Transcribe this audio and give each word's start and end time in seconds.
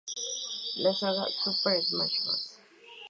La 0.77 0.95
saga 0.95 1.27
"Super 1.43 1.79
Smash 1.85 2.23
Bros. 2.23 2.57